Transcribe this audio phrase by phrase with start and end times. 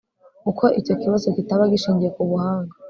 [0.43, 2.73] kuko icyo kibazo kitaba gishingiye ku buhanga